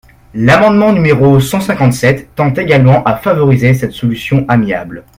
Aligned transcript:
L’amendement 0.33 0.91
numéro 0.93 1.39
cent 1.39 1.61
cinquante-sept 1.61 2.33
tend 2.33 2.51
également 2.55 3.03
à 3.03 3.17
favoriser 3.17 3.75
cette 3.75 3.91
solution 3.93 4.45
amiable. 4.49 5.05